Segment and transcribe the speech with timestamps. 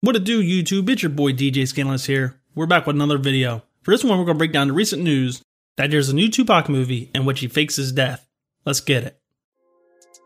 [0.00, 0.88] What it do, YouTube?
[0.88, 2.40] It's your boy DJ Scanless here.
[2.54, 3.64] We're back with another video.
[3.82, 5.42] For this one, we're going to break down the recent news
[5.76, 8.24] that there's a new Tupac movie in which he fakes his death.
[8.64, 9.18] Let's get it.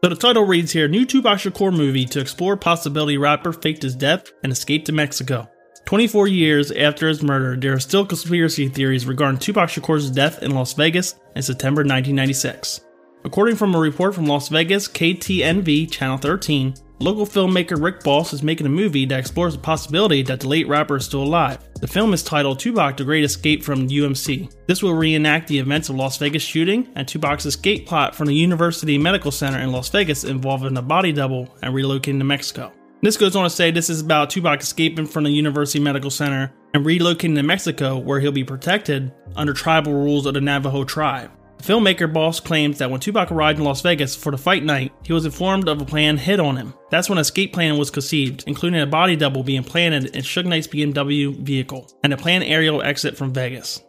[0.05, 3.97] So the title reads here, New Tupac Shakur movie to explore possibility rapper faked his
[3.97, 5.49] death and escaped to Mexico.
[5.87, 10.51] 24 years after his murder, there are still conspiracy theories regarding Tupac Shakur's death in
[10.51, 12.83] Las Vegas in September 1996.
[13.25, 18.43] According from a report from Las Vegas KTNV Channel 13, local filmmaker Rick Boss is
[18.43, 21.59] making a movie that explores the possibility that the late rapper is still alive.
[21.81, 24.55] The film is titled Tupac The Great Escape from UMC.
[24.69, 28.35] This will reenact the events of Las Vegas shooting and Tupac's escape plot from the
[28.35, 32.73] University Medical Center in Las Vegas involving a body double and relocating to Mexico.
[33.03, 36.53] This goes on to say this is about Tupac escaping from the University Medical Center
[36.73, 41.33] and relocating to Mexico where he'll be protected under tribal rules of the Navajo tribe.
[41.63, 45.13] Filmmaker Boss claims that when Tupac arrived in Las Vegas for the fight night, he
[45.13, 46.75] was informed of a plan hit on him.
[46.91, 50.67] That's when escape plan was conceived, including a body double being planted in Suge Knight's
[50.67, 53.81] BMW vehicle and a planned aerial exit from Vegas.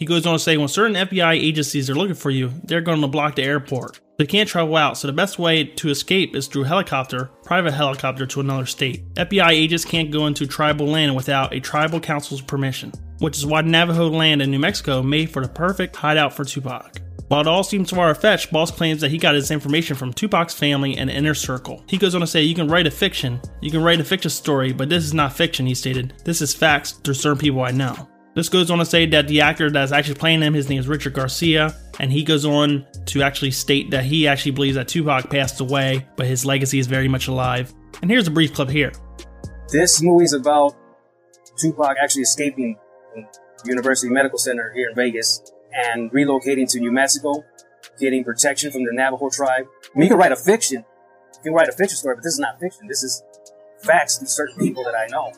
[0.00, 3.00] He goes on to say when certain FBI agencies are looking for you, they're going
[3.00, 4.00] to block the airport.
[4.18, 8.26] They can't travel out, so the best way to escape is through helicopter, private helicopter
[8.26, 9.14] to another state.
[9.14, 13.60] FBI agents can't go into tribal land without a tribal council's permission, which is why
[13.60, 17.00] Navajo land in New Mexico made for the perfect hideout for Tupac.
[17.30, 20.52] While it all seems far fetched, Boss claims that he got his information from Tupac's
[20.52, 21.84] family and inner circle.
[21.86, 24.32] He goes on to say, You can write a fiction, you can write a fiction
[24.32, 26.12] story, but this is not fiction, he stated.
[26.24, 28.08] This is facts through certain people I know.
[28.34, 30.88] This goes on to say that the actor that's actually playing him, his name is
[30.88, 35.30] Richard Garcia, and he goes on to actually state that he actually believes that Tupac
[35.30, 37.72] passed away, but his legacy is very much alive.
[38.02, 38.90] And here's a brief clip here.
[39.70, 40.74] This movie is about
[41.60, 42.76] Tupac actually escaping
[43.64, 45.40] University Medical Center here in Vegas
[45.72, 47.44] and relocating to New Mexico,
[47.98, 49.66] getting protection from the Navajo tribe.
[49.84, 50.84] I mean, you can write a fiction.
[51.36, 52.86] You can write a fiction story, but this is not fiction.
[52.86, 53.22] This is
[53.78, 55.32] facts from certain people that I know.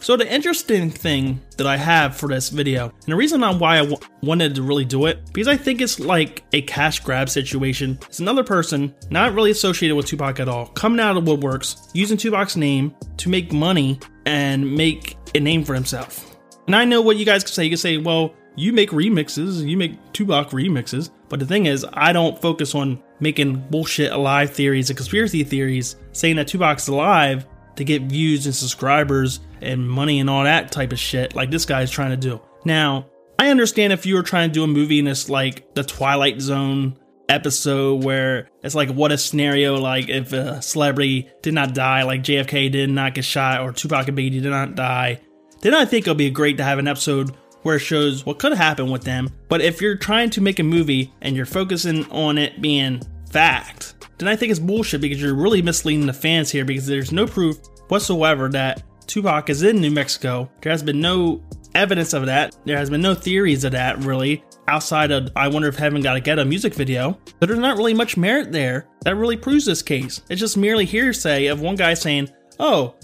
[0.00, 3.78] So the interesting thing that I have for this video, and the reason on why
[3.78, 7.28] I w- wanted to really do it, because I think it's like a cash grab
[7.28, 7.98] situation.
[8.06, 11.90] It's another person, not really associated with Tupac at all, coming out of the woodworks,
[11.94, 16.36] using Tupac's name to make money and make a name for himself.
[16.66, 17.64] And I know what you guys can say.
[17.64, 21.10] You can say, well, you make remixes, you make Tupac remixes.
[21.28, 25.96] But the thing is, I don't focus on making bullshit alive theories and conspiracy theories
[26.12, 27.46] saying that Tupac's alive
[27.76, 31.64] to get views and subscribers and money and all that type of shit like this
[31.64, 32.40] guy's trying to do.
[32.64, 33.06] Now,
[33.38, 36.40] I understand if you were trying to do a movie and it's like the Twilight
[36.40, 36.98] Zone
[37.28, 42.22] episode where it's like what a scenario like if a celebrity did not die, like
[42.22, 45.20] JFK did not get shot or Tupac and Biggie did not die,
[45.60, 48.52] then I think it'll be great to have an episode where it shows what could
[48.52, 49.28] happen with them.
[49.48, 54.06] But if you're trying to make a movie and you're focusing on it being fact,
[54.18, 57.26] then I think it's bullshit because you're really misleading the fans here because there's no
[57.26, 57.56] proof
[57.88, 60.50] whatsoever that Tupac is in New Mexico.
[60.60, 61.42] There has been no
[61.74, 62.56] evidence of that.
[62.64, 66.16] There has been no theories of that really outside of I Wonder If Heaven Got
[66.16, 67.18] a Ghetto music video.
[67.38, 70.20] But there's not really much merit there that really proves this case.
[70.28, 72.94] It's just merely hearsay of one guy saying, oh,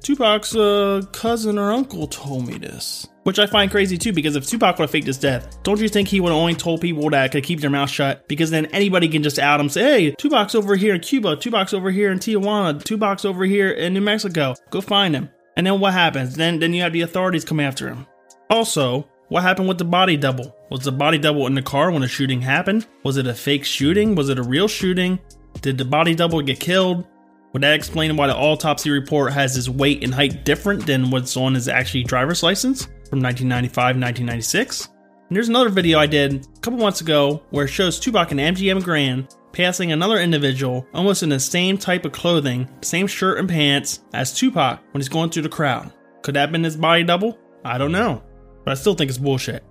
[0.00, 3.08] Tupac's uh, cousin or uncle told me this.
[3.28, 5.90] Which I find crazy too, because if Tupac would have faked his death, don't you
[5.90, 8.26] think he would have only told people that could keep their mouth shut?
[8.26, 11.74] Because then anybody can just out him, say, hey, Tupac's over here in Cuba, Tupac's
[11.74, 14.54] over here in Tijuana, Tupac's over here in New Mexico.
[14.70, 15.28] Go find him.
[15.58, 16.36] And then what happens?
[16.36, 18.06] Then then you have the authorities come after him.
[18.48, 20.56] Also, what happened with the body double?
[20.70, 22.86] Was the body double in the car when the shooting happened?
[23.02, 24.14] Was it a fake shooting?
[24.14, 25.18] Was it a real shooting?
[25.60, 27.06] Did the body double get killed?
[27.52, 31.36] Would that explain why the autopsy report has his weight and height different than what's
[31.36, 34.88] on his actually driver's license from 1995 1996?
[35.28, 38.40] And there's another video I did a couple months ago where it shows Tupac and
[38.40, 43.48] MGM Grand passing another individual almost in the same type of clothing, same shirt and
[43.48, 45.92] pants as Tupac when he's going through the crowd.
[46.22, 47.38] Could that have been his body double?
[47.64, 48.22] I don't know.
[48.64, 49.64] But I still think it's bullshit.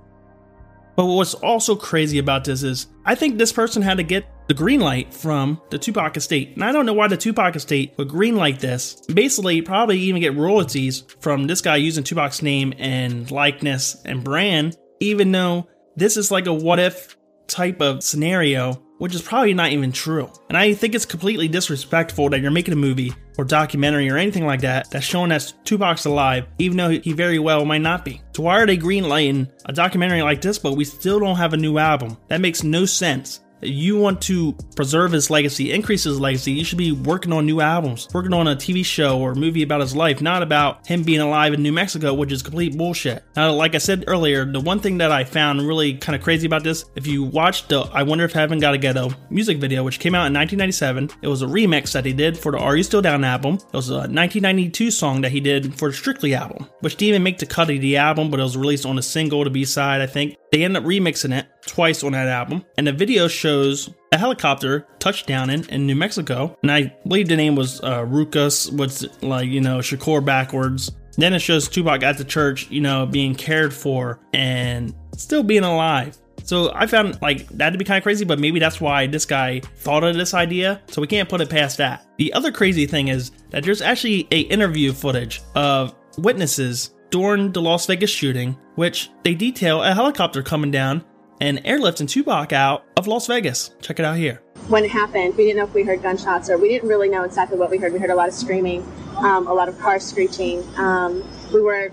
[0.95, 4.53] But what's also crazy about this is I think this person had to get the
[4.53, 6.53] green light from the Tupac estate.
[6.55, 9.01] And I don't know why the Tupac estate would green light this.
[9.13, 14.77] Basically, probably even get royalties from this guy using Tupac's name and likeness and brand,
[14.99, 17.17] even though this is like a what if
[17.47, 20.31] type of scenario which is probably not even true.
[20.49, 24.45] And I think it's completely disrespectful that you're making a movie or documentary or anything
[24.45, 28.21] like that that's showing that Tupac's alive, even though he very well might not be.
[28.35, 31.57] So why are they greenlighting a documentary like this, but we still don't have a
[31.57, 32.17] new album?
[32.27, 33.41] That makes no sense.
[33.61, 37.61] You want to preserve his legacy, increase his legacy, you should be working on new
[37.61, 41.21] albums, working on a TV show or movie about his life, not about him being
[41.21, 43.23] alive in New Mexico, which is complete bullshit.
[43.35, 46.45] Now, like I said earlier, the one thing that I found really kind of crazy
[46.45, 49.83] about this, if you watched the I Wonder If Heaven Got a Ghetto music video,
[49.83, 52.75] which came out in 1997, it was a remix that he did for the Are
[52.77, 53.55] You Still Down album.
[53.55, 57.23] It was a 1992 song that he did for the Strictly album, which didn't even
[57.23, 59.65] make the cut of the album, but it was released on a single, to B
[59.65, 60.35] side, I think.
[60.51, 64.87] They ended up remixing it twice on that album, and the video shows a helicopter
[64.99, 69.49] touchdown in, in New Mexico, and I believe the name was uh, Rukahs, what's like
[69.49, 70.91] you know Shakur backwards.
[71.17, 75.63] Then it shows Tupac at the church, you know, being cared for and still being
[75.63, 76.15] alive.
[76.43, 79.25] So I found like that to be kind of crazy, but maybe that's why this
[79.25, 80.81] guy thought of this idea.
[80.87, 82.05] So we can't put it past that.
[82.17, 87.61] The other crazy thing is that there's actually a interview footage of witnesses during the
[87.61, 91.03] Las Vegas shooting, which they detail a helicopter coming down
[91.39, 93.71] and airlifting Tupac out of Las Vegas.
[93.81, 94.41] Check it out here.
[94.67, 97.23] When it happened, we didn't know if we heard gunshots or we didn't really know
[97.23, 97.93] exactly what we heard.
[97.93, 98.85] We heard a lot of screaming,
[99.17, 100.63] um, a lot of cars screeching.
[100.77, 101.23] Um,
[101.53, 101.91] we were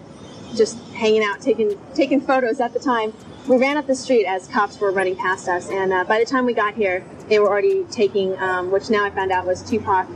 [0.56, 3.12] just hanging out, taking taking photos at the time.
[3.46, 6.24] We ran up the street as cops were running past us, and uh, by the
[6.24, 9.62] time we got here, they were already taking, um, which now I found out was
[9.62, 10.08] Tupac,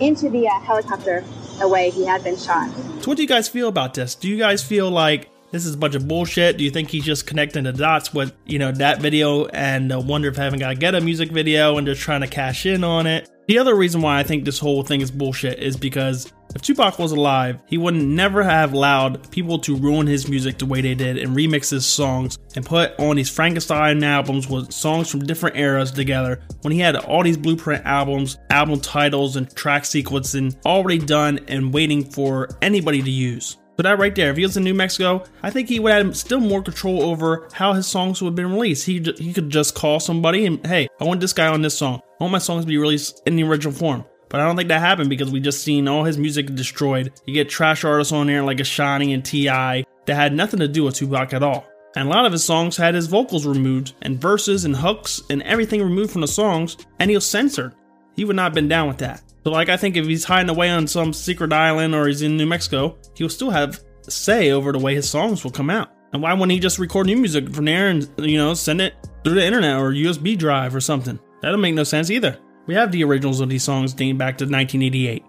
[0.00, 1.24] into the uh, helicopter
[1.60, 1.90] away.
[1.90, 2.68] He had been shot.
[3.00, 4.14] So, what do you guys feel about this?
[4.14, 6.56] Do you guys feel like this is a bunch of bullshit?
[6.56, 10.00] Do you think he's just connecting the dots with, you know, that video and uh,
[10.00, 13.06] Wonder If Heaven Got a Ghetto music video and just trying to cash in on
[13.06, 13.30] it?
[13.46, 16.98] The other reason why I think this whole thing is bullshit is because if Tupac
[16.98, 20.96] was alive, he would never have allowed people to ruin his music the way they
[20.96, 25.56] did and remix his songs and put on these Frankenstein albums with songs from different
[25.56, 30.98] eras together when he had all these blueprint albums, album titles, and track sequencing already
[30.98, 33.56] done and waiting for anybody to use.
[33.76, 36.16] So that right there, if he was in New Mexico, I think he would have
[36.16, 38.86] still more control over how his songs would have been released.
[38.86, 42.00] He he could just call somebody and hey, I want this guy on this song.
[42.20, 44.04] I want my songs to be released in the original form.
[44.28, 47.12] But I don't think that happened because we just seen all his music destroyed.
[47.26, 49.84] You get trash artists on there like Ashanti and T.I.
[50.06, 51.66] that had nothing to do with Tupac at all.
[51.96, 55.40] And a lot of his songs had his vocals removed, and verses and hooks and
[55.42, 57.74] everything removed from the songs, and he was censored.
[58.16, 59.22] He would not have been down with that.
[59.44, 62.36] So, like, I think if he's hiding away on some secret island or he's in
[62.38, 65.90] New Mexico, he'll still have say over the way his songs will come out.
[66.12, 68.94] And why wouldn't he just record new music from there and, you know, send it
[69.22, 71.18] through the internet or USB drive or something?
[71.42, 72.38] That'll make no sense either.
[72.66, 75.24] We have the originals of these songs dating back to 1988.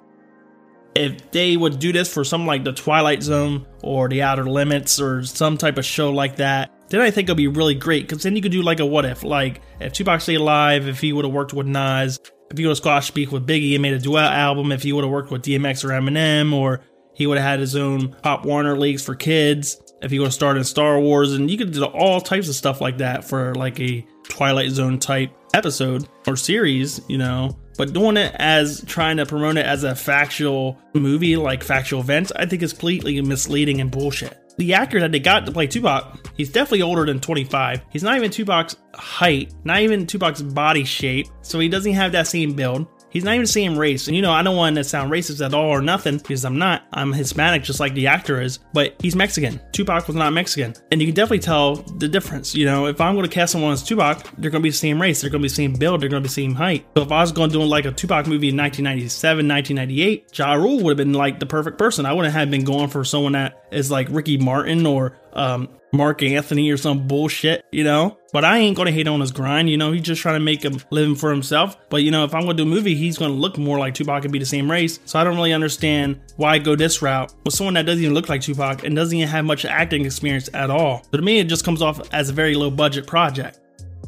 [0.95, 5.01] If they would do this for something like The Twilight Zone or The Outer Limits
[5.01, 8.23] or some type of show like that, then I think it'll be really great because
[8.23, 9.23] then you could do like a what if.
[9.23, 12.19] Like, if Tupac stayed alive, if he would have worked with Nas,
[12.51, 14.94] if he would have squash speak with Biggie and made a duet album, if he
[14.94, 16.81] would have worked with DMX or Eminem, or
[17.13, 20.33] he would have had his own Pop Warner Leagues for kids, if he would have
[20.33, 23.56] started in Star Wars, and you could do all types of stuff like that for
[23.56, 27.57] like a Twilight Zone type episode or series, you know.
[27.77, 32.31] But doing it as trying to promote it as a factual movie, like factual events,
[32.36, 34.38] I think is completely misleading and bullshit.
[34.57, 37.81] The actor that they got to play Tupac, he's definitely older than 25.
[37.90, 42.28] He's not even Tupac's height, not even Tupac's body shape, so he doesn't have that
[42.28, 42.88] same build.
[43.15, 44.07] He's not even the same race.
[44.07, 46.57] And you know, I don't want to sound racist at all or nothing because I'm
[46.57, 46.83] not.
[46.91, 49.62] I'm Hispanic just like the actor is, but he's Mexican.
[49.71, 50.73] Tupac was not Mexican.
[50.91, 52.53] And you can definitely tell the difference.
[52.53, 54.75] You know, if I'm going to cast someone as Tupac, they're going to be the
[54.75, 56.56] same race, they're going to be the same build, they're going to be the same
[56.56, 56.85] height.
[56.97, 60.56] So if I was going to do like a Tupac movie in 1997, 1998, Ja
[60.56, 62.06] Rule would have been like the perfect person.
[62.06, 66.21] I wouldn't have been going for someone that is like Ricky Martin or um, Marc
[66.24, 68.18] Anthony or some bullshit, you know?
[68.33, 69.92] But I ain't gonna hate on his grind, you know?
[69.92, 71.77] He's just trying to make a living for himself.
[71.89, 74.24] But, you know, if I'm gonna do a movie, he's gonna look more like Tupac
[74.24, 75.00] and be the same race.
[75.06, 78.30] So I don't really understand why go this route with someone that doesn't even look
[78.30, 81.04] like Tupac and doesn't even have much acting experience at all.
[81.11, 83.59] So to me, it just comes off as a very low budget project.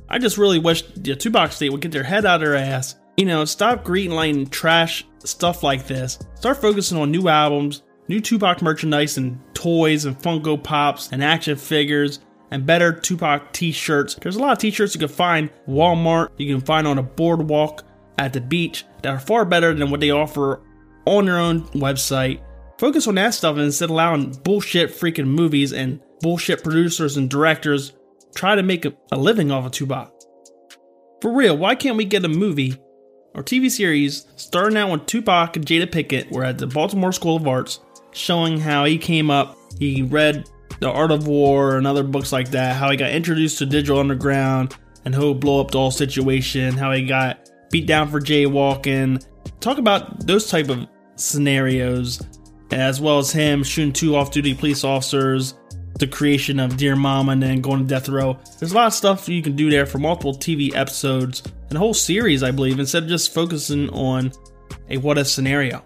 [0.10, 2.96] I just really wish the Tupac state would get their head out of their ass.
[3.18, 6.20] You know, stop greenlighting trash stuff like this.
[6.36, 11.56] Start focusing on new albums, new Tupac merchandise and toys and Funko Pops and action
[11.58, 12.20] figures
[12.52, 14.16] and better Tupac t-shirts.
[14.16, 17.84] There's a lot of t-shirts you can find Walmart, you can find on a boardwalk
[18.18, 20.62] at the beach that are far better than what they offer
[21.06, 22.42] on their own website.
[22.78, 27.94] Focus on that stuff instead of allowing bullshit freaking movies and bullshit producers and directors
[28.36, 30.14] try to make a, living off of Tupac.
[31.22, 32.78] For real, why can't we get a movie
[33.34, 37.36] or TV series starting out when Tupac and Jada Pinkett were at the Baltimore School
[37.36, 37.80] of Arts
[38.12, 40.50] showing how he came up, he read
[40.80, 44.00] The Art of War and other books like that, how he got introduced to Digital
[44.00, 49.26] Underground and how blow up the whole situation, how he got beat down for jaywalking.
[49.60, 52.22] Talk about those type of scenarios,
[52.72, 55.56] as well as him shooting two off-duty police officers
[56.00, 58.38] the creation of Dear Mama and then going to death row.
[58.60, 61.80] There's a lot of stuff you can do there for multiple TV episodes and a
[61.80, 64.32] whole series, I believe, instead of just focusing on
[64.90, 65.84] a what if scenario.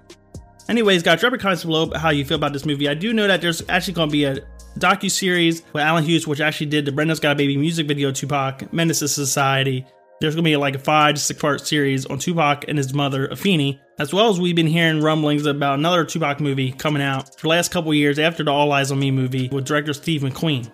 [0.72, 2.88] Anyways, guys, drop your comments below how you feel about this movie.
[2.88, 4.38] I do know that there's actually going to be a
[4.80, 8.10] docu series with Allen Hughes, which actually did the Brenda's Got a Baby music video,
[8.13, 9.86] Tupac, Menace to Society.
[10.22, 12.94] There's going to be like a five to six part series on Tupac and his
[12.94, 17.36] mother, Afeni, as well as we've been hearing rumblings about another Tupac movie coming out
[17.38, 20.22] for the last couple years after the All Eyez on Me movie with director Steve
[20.22, 20.72] McQueen.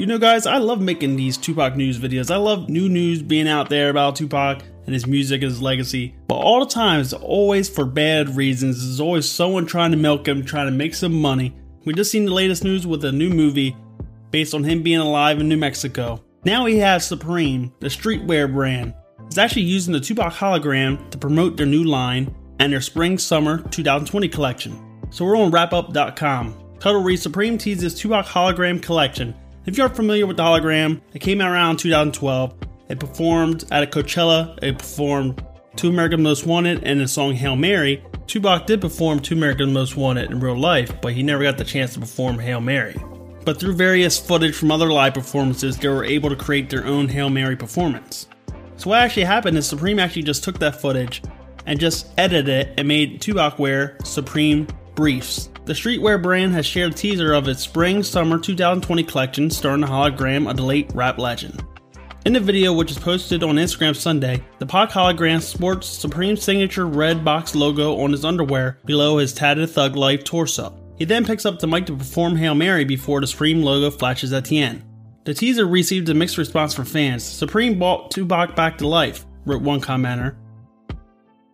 [0.00, 2.30] You know, guys, I love making these Tupac news videos.
[2.30, 6.14] I love new news being out there about Tupac and his music and his legacy.
[6.26, 8.82] But all the time, it's always for bad reasons.
[8.82, 11.54] There's always someone trying to milk him, trying to make some money.
[11.84, 13.76] We just seen the latest news with a new movie
[14.30, 16.24] based on him being alive in New Mexico.
[16.46, 18.94] Now he has Supreme, the streetwear brand.
[19.26, 23.58] It's actually using the Tupac hologram to promote their new line and their spring summer
[23.68, 25.02] 2020 collection.
[25.10, 26.56] So we're on wrapup.com.
[26.78, 29.34] Title reads Supreme teases Tupac hologram collection.
[29.70, 32.54] If you are familiar with the hologram, it came out around 2012.
[32.88, 34.58] It performed at a Coachella.
[34.60, 35.46] It performed
[35.76, 38.02] Two American Most Wanted and the song Hail Mary.
[38.26, 41.62] Tupac did perform Two American Most Wanted in real life, but he never got the
[41.62, 42.96] chance to perform Hail Mary.
[43.44, 47.06] But through various footage from other live performances, they were able to create their own
[47.06, 48.26] Hail Mary performance.
[48.76, 51.22] So what actually happened is Supreme actually just took that footage
[51.66, 55.48] and just edited it and made Tupac wear Supreme briefs.
[55.66, 59.86] The streetwear brand has shared a teaser of its spring summer 2020 collection starring the
[59.86, 61.62] hologram of the late rap legend.
[62.24, 66.86] In the video, which is posted on Instagram Sunday, the Pac hologram sports Supreme signature
[66.86, 70.74] red box logo on his underwear below his tatted Thug Life torso.
[70.96, 74.32] He then picks up the mic to perform Hail Mary before the Supreme logo flashes
[74.32, 74.82] at the end.
[75.24, 77.22] The teaser received a mixed response from fans.
[77.22, 80.36] Supreme brought Tupac back to life, wrote one commenter,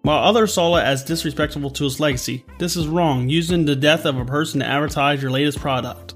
[0.06, 2.44] while others saw it as disrespectful to his legacy.
[2.58, 6.14] This is wrong, using the death of a person to advertise your latest product.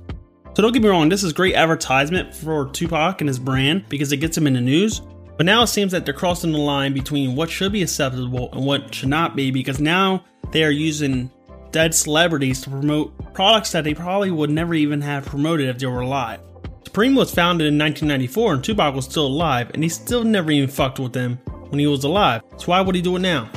[0.54, 4.12] So don't get me wrong, this is great advertisement for Tupac and his brand because
[4.12, 5.00] it gets him in the news.
[5.36, 8.64] But now it seems that they're crossing the line between what should be acceptable and
[8.64, 11.28] what should not be because now they are using
[11.72, 15.86] dead celebrities to promote products that they probably would never even have promoted if they
[15.86, 16.40] were alive.
[16.84, 20.68] Supreme was founded in 1994 and Tupac was still alive and he still never even
[20.68, 21.38] fucked with them
[21.70, 22.42] when he was alive.
[22.56, 23.50] So why would he do it now?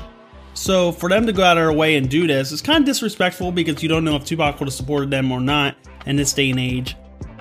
[0.54, 2.86] So for them to go out of their way and do this is kind of
[2.86, 6.34] disrespectful because you don't know if Tupac would have supported them or not in this
[6.34, 6.96] day and age.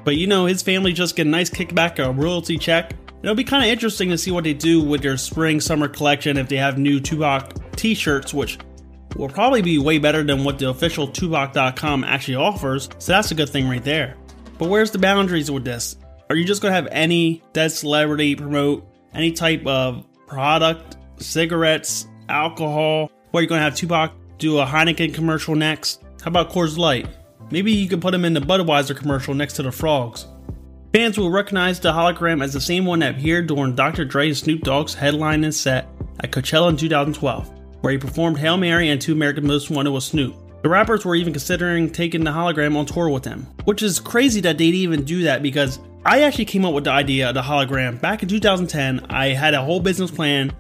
[0.05, 2.95] But you know, his family just get a nice kickback, a royalty check.
[3.23, 6.37] It'll be kind of interesting to see what they do with their spring summer collection
[6.37, 8.59] if they have new Tupac t-shirts, which
[9.17, 12.89] will probably be way better than what the official Tupac.com actually offers.
[12.99, 14.17] So that's a good thing right there.
[14.59, 15.97] But where's the boundaries with this?
[16.31, 23.11] Are you just gonna have any dead celebrity promote any type of product, cigarettes, alcohol?
[23.31, 26.03] What are you gonna have Tupac do a Heineken commercial next?
[26.23, 27.07] How about Coors Light?
[27.51, 30.27] Maybe you can put him in the Budweiser commercial next to the frogs.
[30.95, 34.05] Fans will recognize the hologram as the same one that appeared during Dr.
[34.05, 35.89] Dre and Snoop Dogg's headline and set
[36.21, 40.05] at Coachella in 2012, where he performed Hail Mary and Two American Most Wanted with
[40.05, 40.35] Snoop.
[40.63, 44.41] The rappers were even considering taking the hologram on tour with them, which is crazy
[44.43, 47.43] that they'd even do that because I actually came up with the idea of the
[47.43, 49.07] hologram back in 2010.
[49.09, 50.53] I had a whole business plan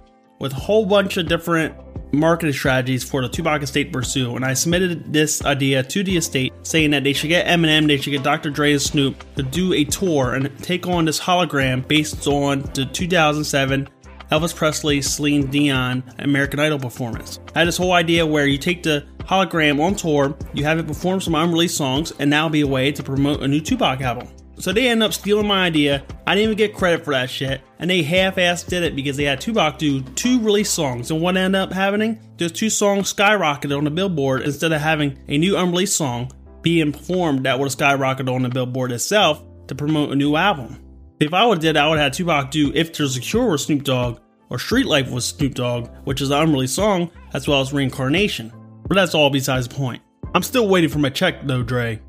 [0.42, 1.72] with a whole bunch of different
[2.12, 6.52] marketing strategies for the Tupac estate pursue, and I submitted this idea to the estate
[6.64, 8.50] saying that they should get Eminem, they should get Dr.
[8.50, 12.84] Dre and Snoop to do a tour and take on this hologram based on the
[12.92, 13.88] 2007
[14.32, 17.38] Elvis Presley, Celine Dion American Idol performance.
[17.54, 20.88] I had this whole idea where you take the hologram on tour, you have it
[20.88, 24.26] perform some unreleased songs, and that'll be a way to promote a new Tupac album.
[24.58, 26.04] So they end up stealing my idea.
[26.26, 27.62] I didn't even get credit for that shit.
[27.78, 31.10] And they half-assed did it because they had Tupac do two release songs.
[31.10, 32.20] And what ended up happening?
[32.36, 36.30] Those two songs skyrocketed on the billboard instead of having a new unreleased song
[36.62, 40.78] being performed that would have skyrocketed on the billboard itself to promote a new album.
[41.18, 43.52] If I would have did I would have had Tupac do If There's a Cure
[43.52, 47.48] with Snoop Dogg or Street Life with Snoop Dogg, which is an unreleased song, as
[47.48, 48.52] well as Reincarnation.
[48.86, 50.02] But that's all besides the point.
[50.34, 52.00] I'm still waiting for my check though, Dre.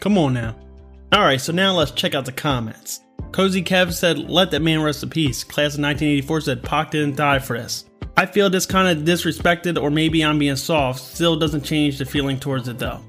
[0.00, 0.56] Come on now.
[1.14, 3.00] Alright, so now let's check out the comments.
[3.32, 5.44] Cozy Kev said, Let that man rest in peace.
[5.44, 7.84] Class of 1984 said, Pac didn't die for this.
[8.16, 12.04] I feel this kind of disrespected, or maybe I'm being soft, still doesn't change the
[12.04, 13.00] feeling towards it though.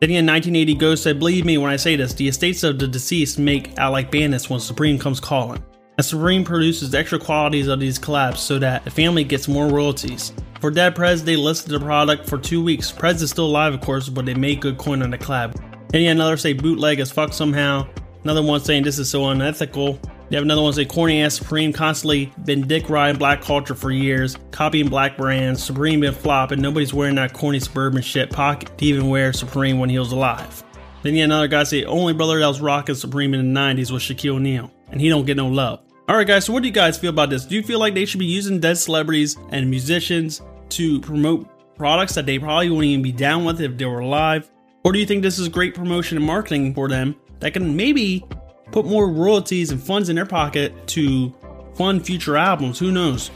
[0.00, 2.86] Then in 1980, Ghost said, Believe me when I say this, the estates of the
[2.86, 5.64] deceased make out like bandits when Supreme comes calling.
[5.96, 10.34] And Supreme produces extra qualities of these collabs so that the family gets more royalties.
[10.60, 12.92] For Dead Prez, they listed the product for two weeks.
[12.92, 15.54] Prez is still alive, of course, but they made good coin on the collab.
[15.92, 17.86] And yeah, another say bootleg as fuck somehow.
[18.24, 19.98] Another one saying this is so unethical.
[20.28, 23.92] You have another one say corny ass Supreme constantly been dick riding black culture for
[23.92, 25.62] years, copying black brands.
[25.62, 26.60] Supreme been flopping.
[26.60, 30.64] Nobody's wearing that corny suburban shit pocket to even wear Supreme when he was alive.
[31.04, 34.02] Then you another guy say only brother that was rocking Supreme in the 90s was
[34.02, 35.82] Shaquille O'Neal, and he don't get no love.
[36.10, 37.44] Alright guys, so what do you guys feel about this?
[37.44, 42.14] Do you feel like they should be using dead celebrities and musicians to promote products
[42.14, 44.50] that they probably wouldn't even be down with if they were alive?
[44.86, 48.24] Or do you think this is great promotion and marketing for them that can maybe
[48.70, 51.34] put more royalties and funds in their pocket to
[51.74, 52.78] fund future albums?
[52.78, 53.32] Who knows?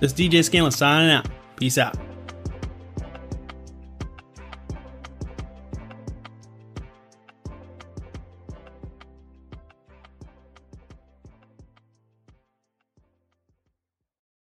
[0.00, 1.28] This DJ Scanlon signing out.
[1.54, 1.96] Peace out.